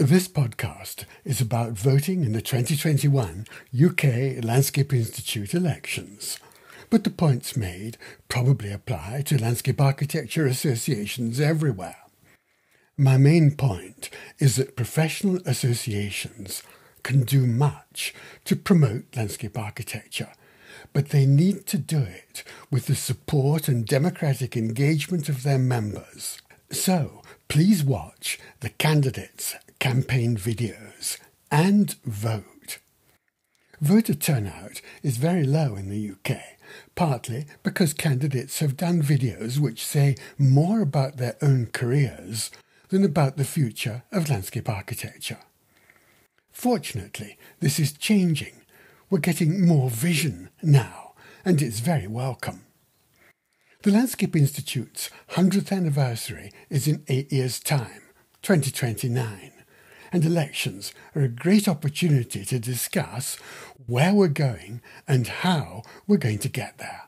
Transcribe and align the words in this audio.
This 0.00 0.28
podcast 0.28 1.04
is 1.26 1.42
about 1.42 1.72
voting 1.72 2.24
in 2.24 2.32
the 2.32 2.40
2021 2.40 3.44
UK 3.78 4.42
Landscape 4.42 4.94
Institute 4.94 5.52
elections, 5.52 6.38
but 6.88 7.04
the 7.04 7.10
points 7.10 7.54
made 7.54 7.98
probably 8.26 8.72
apply 8.72 9.24
to 9.26 9.36
landscape 9.36 9.78
architecture 9.78 10.46
associations 10.46 11.38
everywhere. 11.38 11.98
My 12.96 13.18
main 13.18 13.50
point 13.56 14.08
is 14.38 14.56
that 14.56 14.74
professional 14.74 15.42
associations 15.44 16.62
can 17.02 17.24
do 17.24 17.46
much 17.46 18.14
to 18.46 18.56
promote 18.56 19.04
landscape 19.14 19.58
architecture, 19.58 20.32
but 20.94 21.10
they 21.10 21.26
need 21.26 21.66
to 21.66 21.76
do 21.76 21.98
it 21.98 22.42
with 22.70 22.86
the 22.86 22.94
support 22.94 23.68
and 23.68 23.84
democratic 23.84 24.56
engagement 24.56 25.28
of 25.28 25.42
their 25.42 25.58
members. 25.58 26.40
So, 26.70 27.20
please 27.48 27.84
watch 27.84 28.38
the 28.60 28.70
candidates' 28.70 29.56
campaign 29.80 30.36
videos 30.36 31.18
and 31.50 31.94
vote. 32.04 32.78
Voter 33.80 34.14
turnout 34.14 34.82
is 35.02 35.16
very 35.16 35.42
low 35.42 35.74
in 35.74 35.88
the 35.88 36.10
UK, 36.10 36.38
partly 36.94 37.46
because 37.62 37.94
candidates 37.94 38.58
have 38.58 38.76
done 38.76 39.02
videos 39.02 39.58
which 39.58 39.84
say 39.84 40.16
more 40.38 40.82
about 40.82 41.16
their 41.16 41.36
own 41.40 41.66
careers 41.72 42.50
than 42.90 43.02
about 43.02 43.38
the 43.38 43.44
future 43.44 44.02
of 44.12 44.28
landscape 44.28 44.68
architecture. 44.68 45.38
Fortunately, 46.52 47.38
this 47.60 47.80
is 47.80 47.92
changing. 47.92 48.60
We're 49.08 49.18
getting 49.18 49.66
more 49.66 49.88
vision 49.88 50.50
now, 50.62 51.14
and 51.42 51.62
it's 51.62 51.80
very 51.80 52.06
welcome. 52.06 52.66
The 53.82 53.92
Landscape 53.92 54.36
Institute's 54.36 55.08
100th 55.30 55.74
anniversary 55.74 56.52
is 56.68 56.86
in 56.86 57.02
eight 57.08 57.32
years' 57.32 57.58
time, 57.58 58.02
2029, 58.42 59.52
and 60.12 60.24
elections 60.24 60.92
are 61.14 61.22
a 61.22 61.28
great 61.28 61.68
opportunity 61.68 62.44
to 62.44 62.58
discuss 62.58 63.36
where 63.86 64.14
we're 64.14 64.28
going 64.28 64.80
and 65.06 65.26
how 65.26 65.82
we're 66.06 66.16
going 66.16 66.38
to 66.38 66.48
get 66.48 66.78
there. 66.78 67.02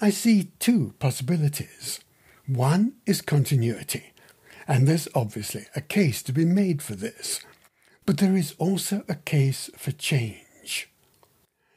I 0.00 0.10
see 0.10 0.52
two 0.58 0.94
possibilities. 0.98 2.00
One 2.46 2.94
is 3.04 3.20
continuity, 3.20 4.12
and 4.66 4.86
there's 4.86 5.08
obviously 5.14 5.66
a 5.74 5.80
case 5.80 6.22
to 6.24 6.32
be 6.32 6.44
made 6.44 6.82
for 6.82 6.94
this, 6.94 7.40
but 8.06 8.18
there 8.18 8.36
is 8.36 8.54
also 8.58 9.04
a 9.08 9.16
case 9.16 9.68
for 9.76 9.92
change. 9.92 10.88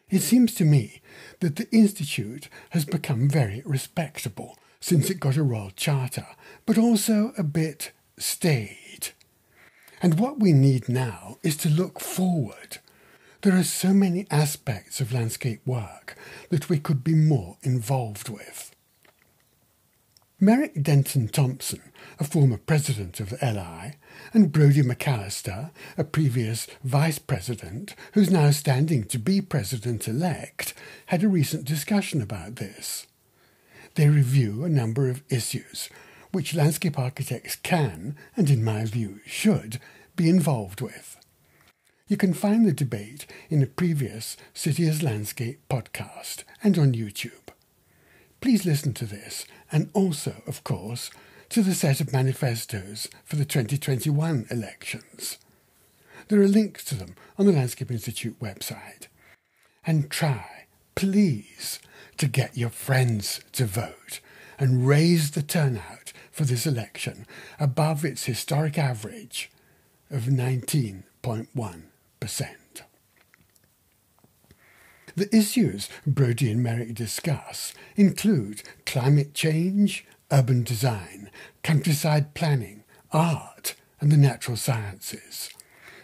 It 0.10 0.22
seems 0.22 0.54
to 0.56 0.66
me 0.66 1.02
that 1.40 1.56
the 1.56 1.70
Institute 1.72 2.48
has 2.72 2.86
become 2.86 3.30
very 3.30 3.64
respectable 3.66 4.58
since 4.80 5.10
it 5.10 5.20
got 5.20 5.38
a 5.38 5.44
Royal 5.44 5.72
Charter, 5.72 6.28
but 6.66 6.78
also 6.78 7.34
a 7.38 7.44
bit 7.44 7.92
staid. 8.18 9.10
And 10.02 10.20
what 10.20 10.40
we 10.40 10.52
need 10.52 10.90
now 10.90 11.38
is 11.44 11.56
to 11.58 11.70
look 11.70 12.00
forward. 12.00 12.80
There 13.42 13.56
are 13.56 13.64
so 13.64 13.94
many 13.94 14.26
aspects 14.32 15.00
of 15.00 15.14
landscape 15.14 15.66
work 15.66 16.18
that 16.50 16.70
we 16.70 16.80
could 16.80 17.04
be 17.04 17.14
more 17.14 17.58
involved 17.62 18.30
with. 18.30 18.76
Merrick 20.40 20.82
Denton 20.82 21.28
Thompson, 21.28 21.82
a 22.20 22.24
former 22.24 22.58
president 22.58 23.20
of 23.20 23.32
LI, 23.44 23.94
and 24.34 24.52
Brodie 24.52 24.82
McAllister, 24.82 25.70
a 26.00 26.04
previous 26.04 26.66
vice 26.84 27.20
president 27.20 27.94
who's 28.14 28.32
now 28.32 28.50
standing 28.50 29.04
to 29.04 29.20
be 29.20 29.40
president 29.40 30.08
elect, 30.08 30.74
had 31.08 31.22
a 31.24 31.28
recent 31.28 31.66
discussion 31.66 32.24
about 32.24 32.56
this. 32.56 33.06
They 33.94 34.10
review 34.10 34.64
a 34.64 34.70
number 34.70 35.10
of 35.10 35.22
issues 35.30 35.90
which 36.32 36.56
landscape 36.56 36.98
architects 36.98 37.56
can, 37.56 38.16
and 38.36 38.50
in 38.50 38.64
my 38.64 38.86
view 38.86 39.20
should, 39.26 39.80
be 40.16 40.30
involved 40.30 40.82
with. 40.82 41.18
You 42.08 42.18
can 42.18 42.34
find 42.34 42.66
the 42.66 42.74
debate 42.74 43.26
in 43.50 43.62
a 43.62 43.68
previous 43.68 44.36
City 44.54 44.88
as 44.88 45.02
Landscape 45.02 45.62
podcast 45.70 46.44
and 46.64 46.78
on 46.78 46.94
YouTube. 46.94 47.50
Please 48.42 48.66
listen 48.66 48.94
to 48.96 49.06
this, 49.06 49.46
and 49.72 49.90
also, 49.94 50.42
of 50.48 50.64
course, 50.64 51.10
to 51.50 51.62
the 51.62 51.76
set 51.76 52.02
of 52.02 52.12
manifestos 52.12 53.08
for 53.24 53.36
the 53.36 53.46
2021 53.46 54.48
elections. 54.50 55.38
There 56.28 56.42
are 56.42 56.48
links 56.48 56.84
to 56.86 56.96
them 56.96 57.16
on 57.38 57.46
the 57.46 57.52
Landscape 57.52 57.92
Institute 57.92 58.40
website. 58.40 59.08
And 59.86 60.10
try, 60.10 60.68
please, 60.96 61.80
to 62.18 62.28
get 62.28 62.58
your 62.58 62.70
friends 62.70 63.42
to 63.54 63.66
vote 63.66 64.22
and 64.58 64.88
raise 64.88 65.32
the 65.32 65.42
turnout 65.42 66.14
for 66.32 66.46
this 66.46 66.66
election 66.66 67.26
above 67.60 68.06
its 68.06 68.26
historic 68.26 68.78
average 68.78 69.52
of 70.10 70.24
19.1%. 70.24 72.52
The 75.16 75.36
issues 75.36 75.90
Brodie 76.08 76.52
and 76.52 76.64
Merrick 76.64 76.96
discuss 76.96 77.74
include 77.96 78.64
climate 78.86 79.34
change, 79.34 80.06
urban 80.32 80.64
design, 80.64 81.30
countryside 81.64 82.34
planning, 82.34 82.84
art 83.12 83.76
and 84.00 84.12
the 84.12 84.18
natural 84.18 84.56
sciences, 84.56 85.50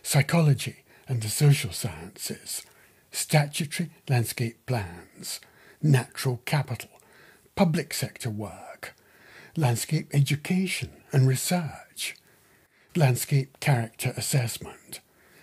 psychology 0.03 0.83
and 1.07 1.21
the 1.21 1.29
social 1.29 1.71
sciences, 1.71 2.63
statutory 3.11 3.89
landscape 4.09 4.65
plans, 4.65 5.39
natural 5.81 6.41
capital, 6.45 6.89
public 7.55 7.93
sector 7.93 8.29
work, 8.29 8.66
landscape 9.57 10.07
education 10.13 10.91
and 11.11 11.27
research, 11.27 12.15
landscape 12.95 13.59
character 13.59 14.13
assessment, 14.15 14.99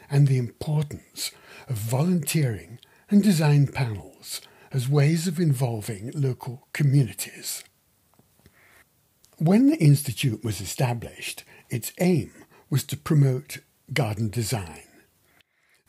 and 0.09 0.29
the 0.29 0.39
importance 0.39 1.33
of 1.69 1.77
volunteering 1.77 2.79
and 3.11 3.25
design 3.25 3.67
panels 3.67 4.41
as 4.71 4.89
ways 4.89 5.27
of 5.27 5.41
involving 5.41 6.13
local 6.15 6.69
communities. 6.73 7.65
When 9.39 9.69
the 9.69 9.79
Institute 9.79 10.45
was 10.45 10.61
established, 10.61 11.43
its 11.69 11.93
aim 12.01 12.33
was 12.71 12.85
to 12.85 12.97
promote 12.97 13.59
garden 13.93 14.31
design. 14.31 14.83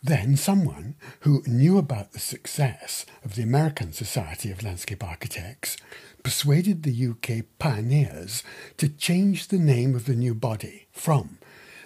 Then 0.05 0.37
someone 0.37 0.93
who 1.21 1.41
knew 1.47 1.79
about 1.79 2.11
the 2.11 2.19
success 2.19 3.07
of 3.23 3.33
the 3.33 3.41
American 3.41 3.91
Society 3.91 4.51
of 4.51 4.61
Landscape 4.61 5.03
Architects 5.03 5.77
persuaded 6.21 6.83
the 6.83 7.07
UK 7.07 7.45
pioneers 7.57 8.43
to 8.77 8.87
change 8.87 9.47
the 9.47 9.57
name 9.57 9.95
of 9.95 10.05
the 10.05 10.13
new 10.13 10.35
body 10.35 10.85
from 10.91 11.39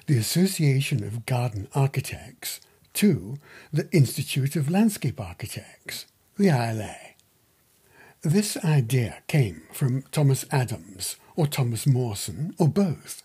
the 0.08 0.18
Association 0.18 1.02
of 1.02 1.25
Garden 1.25 1.69
Architects 1.74 2.59
to 2.96 3.38
the 3.72 3.90
Institute 3.94 4.58
of 4.58 4.69
Landscape 4.69 5.22
Architects, 5.22 6.06
the 6.38 6.50
ILA. 6.50 6.97
This 8.22 8.58
idea 8.66 9.24
came 9.28 9.62
from 9.72 10.02
Thomas 10.12 10.44
Adams 10.52 11.16
or 11.38 11.47
Thomas 11.47 11.88
Mawson 11.88 12.53
or 12.58 12.68
both. 12.68 13.24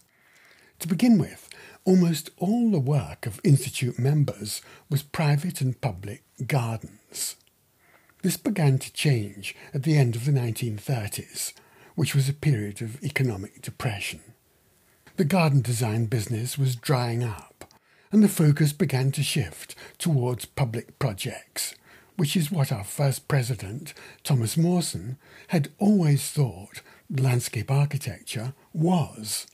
To 0.78 0.86
begin 0.86 1.18
with, 1.18 1.48
almost 1.84 2.30
all 2.38 2.70
the 2.70 2.78
work 2.78 3.26
of 3.26 3.40
Institute 3.44 3.98
members 3.98 4.62
was 4.90 5.02
private 5.02 5.60
and 5.60 5.80
public 5.80 6.22
gardens. 6.46 7.36
This 8.22 8.36
began 8.36 8.78
to 8.78 8.92
change 8.92 9.54
at 9.74 9.82
the 9.82 9.96
end 9.96 10.16
of 10.16 10.24
the 10.24 10.32
1930s, 10.32 11.52
which 11.94 12.14
was 12.14 12.28
a 12.28 12.32
period 12.32 12.80
of 12.80 13.02
economic 13.02 13.60
depression. 13.60 14.20
The 15.16 15.24
garden 15.24 15.60
design 15.60 16.06
business 16.06 16.58
was 16.58 16.74
drying 16.74 17.22
up 17.22 17.54
and 18.14 18.22
the 18.22 18.28
focus 18.28 18.72
began 18.72 19.10
to 19.10 19.24
shift 19.24 19.74
towards 19.98 20.44
public 20.44 21.00
projects, 21.00 21.74
which 22.16 22.36
is 22.36 22.50
what 22.50 22.70
our 22.70 22.84
first 22.84 23.26
president, 23.26 23.92
Thomas 24.22 24.56
Mawson, 24.56 25.18
had 25.48 25.72
always 25.78 26.30
thought 26.30 26.80
landscape 27.10 27.72
architecture 27.72 28.54
was. 28.72 29.48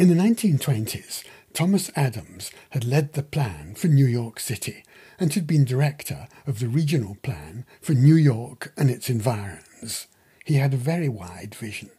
In 0.00 0.08
the 0.08 0.14
1920s, 0.14 1.24
Thomas 1.52 1.90
Adams 1.94 2.50
had 2.70 2.86
led 2.86 3.12
the 3.12 3.22
plan 3.22 3.74
for 3.74 3.88
New 3.88 4.06
York 4.06 4.40
City 4.40 4.82
and 5.18 5.30
had 5.34 5.46
been 5.46 5.66
director 5.66 6.26
of 6.46 6.58
the 6.58 6.68
regional 6.68 7.18
plan 7.22 7.66
for 7.82 7.92
New 7.92 8.14
York 8.14 8.72
and 8.78 8.88
its 8.88 9.10
environs. 9.10 10.06
He 10.46 10.54
had 10.54 10.72
a 10.72 10.78
very 10.78 11.10
wide 11.10 11.54
vision. 11.54 11.90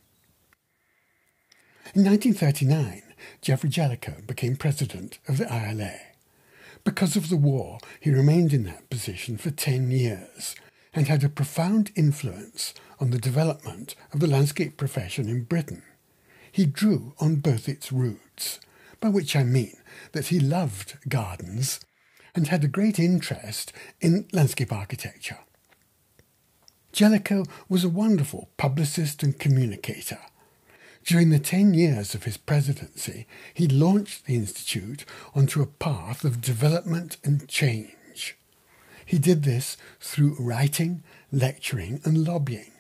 In 1.94 2.04
1939, 2.04 3.04
Geoffrey 3.40 3.70
Jellicoe 3.70 4.24
became 4.26 4.56
president 4.56 5.20
of 5.28 5.38
the 5.38 5.46
ILA. 5.46 6.00
Because 6.84 7.16
of 7.16 7.30
the 7.30 7.38
war, 7.38 7.78
he 8.00 8.10
remained 8.10 8.52
in 8.52 8.64
that 8.64 8.90
position 8.90 9.38
for 9.38 9.52
10 9.52 9.92
years 9.92 10.56
and 10.92 11.08
had 11.08 11.24
a 11.24 11.30
profound 11.30 11.92
influence 11.96 12.74
on 13.00 13.12
the 13.12 13.20
development 13.20 13.94
of 14.12 14.22
the 14.22 14.28
landscape 14.28 14.76
profession 14.76 15.30
in 15.30 15.44
Britain. 15.44 15.84
He 16.52 16.66
drew 16.66 17.14
on 17.20 17.36
both 17.36 17.70
its 17.70 17.92
roots, 17.92 18.60
by 19.00 19.10
which 19.10 19.36
I 19.36 19.44
mean 19.44 19.78
that 20.12 20.28
he 20.28 20.40
loved 20.40 20.98
gardens 21.08 21.80
and 22.36 22.48
had 22.48 22.64
a 22.64 22.68
great 22.68 23.00
interest 23.00 23.74
in 24.00 24.28
landscape 24.32 24.72
architecture. 24.72 25.40
Jellicoe 26.92 27.46
was 27.70 27.84
a 27.84 27.90
wonderful 27.90 28.50
publicist 28.58 29.24
and 29.24 29.40
communicator 29.40 30.20
During 31.04 31.30
the 31.32 31.40
10 31.40 31.74
years 31.74 32.14
of 32.14 32.24
his 32.26 32.38
presidency, 32.38 33.26
he 33.54 33.68
launched 33.68 34.26
the 34.26 34.36
Institute 34.36 35.04
onto 35.34 35.62
a 35.62 35.68
path 35.68 36.24
of 36.24 36.42
development 36.42 37.18
and 37.24 37.48
change. 37.48 38.38
He 39.06 39.18
did 39.18 39.44
this 39.44 39.78
through 40.00 40.36
writing, 40.40 41.04
lecturing, 41.32 42.02
and 42.04 42.26
lobbying. 42.26 42.72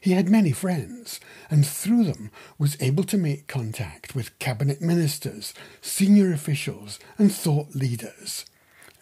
He 0.00 0.12
had 0.12 0.28
many 0.28 0.52
friends, 0.52 1.20
and 1.50 1.66
through 1.66 2.04
them 2.04 2.30
was 2.58 2.76
able 2.80 3.04
to 3.04 3.18
make 3.18 3.46
contact 3.46 4.14
with 4.14 4.38
cabinet 4.38 4.80
ministers, 4.80 5.54
senior 5.80 6.32
officials, 6.32 6.98
and 7.18 7.32
thought 7.32 7.74
leaders, 7.74 8.44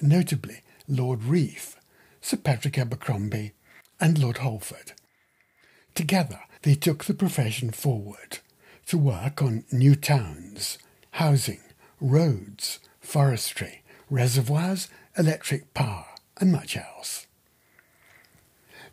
notably 0.01 0.63
Lord 0.89 1.25
Reith, 1.25 1.77
Sir 2.21 2.37
Patrick 2.37 2.79
Abercrombie, 2.79 3.53
and 4.01 4.19
Lord 4.19 4.39
Holford. 4.39 4.93
Together, 5.95 6.41
they 6.63 6.75
took 6.75 7.05
the 7.05 7.15
profession 7.15 7.71
forward 7.71 8.39
to 8.87 8.99
work 8.99 9.43
on 9.43 9.65
new 9.73 9.95
towns, 9.95 10.79
housing, 11.13 11.61
roads, 12.01 12.79
forestry, 13.01 13.83
reservoirs, 14.11 14.89
electric 15.17 15.73
power, 15.75 16.07
and 16.39 16.53
much 16.53 16.77
else. 16.77 17.26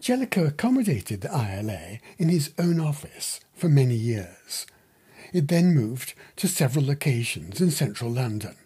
Jellicoe 0.04 0.48
accommodated 0.48 1.22
the 1.22 1.30
ILA 1.30 2.00
in 2.18 2.28
his 2.28 2.52
own 2.60 2.78
office 2.78 3.40
for 3.54 3.70
many 3.70 3.96
years. 3.96 4.68
It 5.32 5.48
then 5.48 5.74
moved 5.74 6.14
to 6.36 6.50
several 6.50 6.86
locations 6.86 7.62
in 7.62 7.72
central 7.72 8.12
London. 8.12 8.58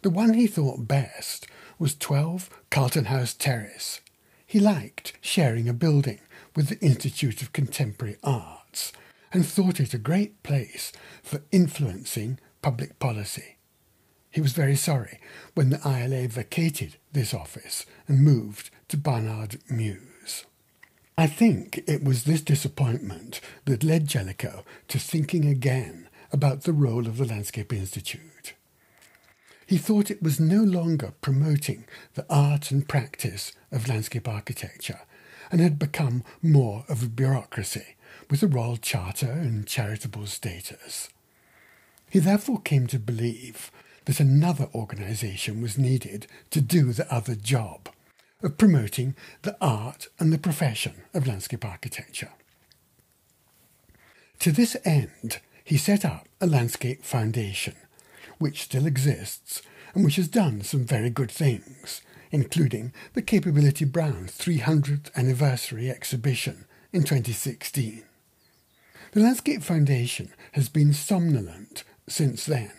The 0.00 0.08
one 0.08 0.32
he 0.32 0.46
thought 0.46 0.88
best 0.88 1.46
was 1.78 1.94
12 1.94 2.48
Carlton 2.70 3.04
House 3.04 3.34
Terrace. 3.34 4.00
He 4.46 4.60
liked 4.60 5.12
sharing 5.20 5.68
a 5.68 5.74
building 5.74 6.20
with 6.56 6.68
the 6.68 6.80
Institute 6.80 7.42
of 7.42 7.52
Contemporary 7.52 8.16
Arts 8.24 8.92
and 9.30 9.44
thought 9.44 9.78
it 9.78 9.92
a 9.92 9.98
great 9.98 10.42
place 10.42 10.90
for 11.22 11.42
influencing 11.52 12.38
public 12.62 12.98
policy. 12.98 13.58
He 14.30 14.40
was 14.40 14.52
very 14.54 14.76
sorry 14.76 15.20
when 15.52 15.68
the 15.68 15.82
ILA 15.84 16.28
vacated 16.28 16.96
this 17.12 17.34
office 17.34 17.84
and 18.08 18.24
moved 18.24 18.70
to 18.88 18.96
Barnard 18.96 19.58
Mews. 19.68 20.11
I 21.16 21.26
think 21.26 21.84
it 21.86 22.02
was 22.02 22.24
this 22.24 22.40
disappointment 22.40 23.40
that 23.66 23.84
led 23.84 24.06
Jellicoe 24.06 24.64
to 24.88 24.98
thinking 24.98 25.44
again 25.44 26.08
about 26.32 26.62
the 26.62 26.72
role 26.72 27.06
of 27.06 27.18
the 27.18 27.26
Landscape 27.26 27.72
Institute. 27.72 28.54
He 29.66 29.76
thought 29.76 30.10
it 30.10 30.22
was 30.22 30.40
no 30.40 30.62
longer 30.62 31.12
promoting 31.20 31.84
the 32.14 32.24
art 32.30 32.70
and 32.70 32.88
practice 32.88 33.52
of 33.70 33.88
landscape 33.88 34.26
architecture 34.26 35.00
and 35.50 35.60
had 35.60 35.78
become 35.78 36.24
more 36.40 36.84
of 36.88 37.02
a 37.02 37.08
bureaucracy 37.08 37.96
with 38.30 38.42
a 38.42 38.46
royal 38.46 38.78
charter 38.78 39.30
and 39.30 39.66
charitable 39.66 40.26
status. 40.26 41.10
He 42.10 42.18
therefore 42.18 42.60
came 42.60 42.86
to 42.88 42.98
believe 42.98 43.70
that 44.06 44.20
another 44.20 44.68
organisation 44.74 45.60
was 45.60 45.78
needed 45.78 46.26
to 46.50 46.60
do 46.60 46.92
the 46.92 47.12
other 47.12 47.34
job 47.34 47.90
of 48.42 48.58
promoting 48.58 49.14
the 49.42 49.56
art 49.60 50.08
and 50.18 50.32
the 50.32 50.38
profession 50.38 51.02
of 51.14 51.26
landscape 51.26 51.64
architecture. 51.64 52.30
To 54.40 54.50
this 54.50 54.76
end, 54.84 55.38
he 55.64 55.76
set 55.76 56.04
up 56.04 56.26
a 56.40 56.46
landscape 56.46 57.04
foundation, 57.04 57.76
which 58.38 58.62
still 58.62 58.86
exists 58.86 59.62
and 59.94 60.04
which 60.04 60.16
has 60.16 60.28
done 60.28 60.62
some 60.62 60.84
very 60.84 61.10
good 61.10 61.30
things, 61.30 62.02
including 62.30 62.92
the 63.12 63.22
Capability 63.22 63.84
Brown 63.84 64.26
300th 64.26 65.14
anniversary 65.14 65.90
exhibition 65.90 66.64
in 66.92 67.02
2016. 67.02 68.02
The 69.12 69.20
Landscape 69.20 69.62
Foundation 69.62 70.32
has 70.52 70.68
been 70.68 70.92
somnolent 70.92 71.84
since 72.08 72.46
then, 72.46 72.72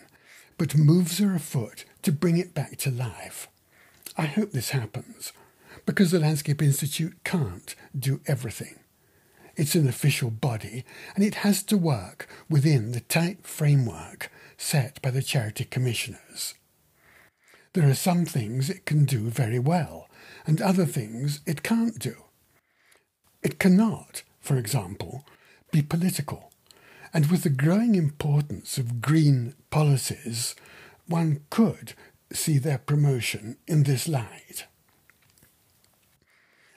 but 0.57 0.75
moves 0.75 1.21
are 1.21 1.35
afoot 1.35 1.85
to 2.01 2.11
bring 2.11 2.37
it 2.37 2.53
back 2.53 2.77
to 2.77 2.91
life. 2.91 3.47
I 4.17 4.25
hope 4.25 4.51
this 4.51 4.71
happens, 4.71 5.31
because 5.85 6.11
the 6.11 6.19
Landscape 6.19 6.61
Institute 6.61 7.23
can't 7.23 7.75
do 7.97 8.21
everything. 8.27 8.79
It's 9.55 9.75
an 9.75 9.87
official 9.87 10.31
body 10.31 10.83
and 11.15 11.23
it 11.23 11.35
has 11.35 11.63
to 11.63 11.77
work 11.77 12.27
within 12.49 12.91
the 12.91 13.01
tight 13.01 13.45
framework 13.45 14.31
set 14.57 15.01
by 15.01 15.11
the 15.11 15.21
charity 15.21 15.65
commissioners. 15.65 16.55
There 17.73 17.89
are 17.89 17.95
some 17.95 18.25
things 18.25 18.69
it 18.69 18.85
can 18.85 19.05
do 19.05 19.29
very 19.29 19.59
well 19.59 20.07
and 20.45 20.61
other 20.61 20.85
things 20.85 21.41
it 21.45 21.63
can't 21.63 21.97
do. 21.99 22.15
It 23.41 23.59
cannot, 23.59 24.23
for 24.39 24.57
example, 24.57 25.25
be 25.71 25.81
political, 25.81 26.51
and 27.13 27.29
with 27.29 27.43
the 27.43 27.49
growing 27.49 27.95
importance 27.95 28.77
of 28.77 29.01
green 29.01 29.55
policies, 29.69 30.55
one 31.07 31.41
could 31.49 31.93
see 32.31 32.57
their 32.57 32.77
promotion 32.77 33.57
in 33.67 33.83
this 33.83 34.07
light. 34.07 34.65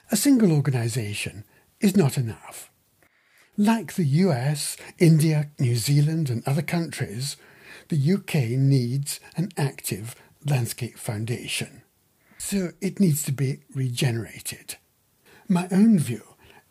A 0.09 0.15
single 0.15 0.53
organisation 0.53 1.43
is 1.81 1.97
not 1.97 2.17
enough. 2.17 2.71
Like 3.57 3.95
the 3.95 4.05
US, 4.05 4.77
India, 4.99 5.49
New 5.59 5.75
Zealand, 5.75 6.29
and 6.29 6.47
other 6.47 6.61
countries, 6.61 7.35
the 7.89 8.13
UK 8.13 8.57
needs 8.57 9.19
an 9.35 9.49
active 9.57 10.15
landscape 10.45 10.97
foundation. 10.97 11.81
So 12.37 12.69
it 12.79 13.01
needs 13.01 13.23
to 13.23 13.33
be 13.33 13.59
regenerated. 13.73 14.77
My 15.49 15.67
own 15.71 15.99
view 15.99 16.23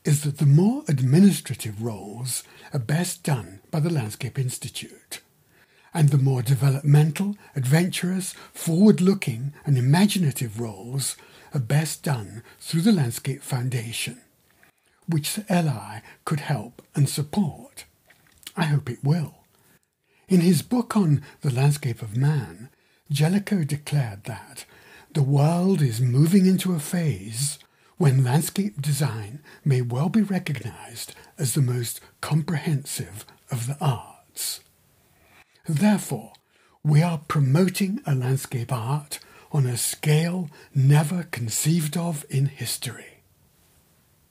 is 0.04 0.22
that 0.22 0.38
the 0.38 0.46
more 0.46 0.84
administrative 0.88 1.82
roles 1.82 2.42
are 2.72 2.78
best 2.78 3.22
done 3.22 3.60
by 3.70 3.80
the 3.80 3.90
Landscape 3.90 4.38
Institute, 4.38 5.20
and 5.96 6.10
the 6.10 6.18
more 6.18 6.42
developmental, 6.42 7.38
adventurous, 7.56 8.34
forward 8.52 9.00
looking, 9.00 9.54
and 9.64 9.78
imaginative 9.78 10.60
roles 10.60 11.16
are 11.54 11.58
best 11.58 12.02
done 12.02 12.42
through 12.60 12.82
the 12.82 12.92
Landscape 12.92 13.42
Foundation, 13.42 14.20
which 15.08 15.32
the 15.32 15.46
LI 15.48 16.02
could 16.26 16.40
help 16.40 16.82
and 16.94 17.08
support. 17.08 17.86
I 18.54 18.64
hope 18.64 18.90
it 18.90 19.02
will. 19.02 19.36
In 20.28 20.42
his 20.42 20.60
book 20.60 20.94
on 20.98 21.22
the 21.40 21.50
landscape 21.50 22.02
of 22.02 22.14
man, 22.14 22.68
Jellicoe 23.10 23.64
declared 23.64 24.24
that 24.24 24.66
the 25.14 25.22
world 25.22 25.80
is 25.80 25.98
moving 25.98 26.44
into 26.44 26.74
a 26.74 26.78
phase 26.78 27.58
when 27.96 28.22
landscape 28.22 28.82
design 28.82 29.38
may 29.64 29.80
well 29.80 30.10
be 30.10 30.20
recognized 30.20 31.14
as 31.38 31.54
the 31.54 31.62
most 31.62 32.02
comprehensive 32.20 33.24
of 33.50 33.66
the 33.66 33.78
arts. 33.80 34.60
Therefore, 35.68 36.32
we 36.84 37.02
are 37.02 37.18
promoting 37.26 38.00
a 38.06 38.14
landscape 38.14 38.72
art 38.72 39.18
on 39.50 39.66
a 39.66 39.76
scale 39.76 40.48
never 40.74 41.24
conceived 41.24 41.96
of 41.96 42.24
in 42.30 42.46
history. 42.46 43.15